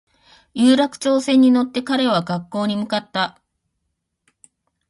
[0.55, 3.39] 有楽町線に乗って彼は学校に向かった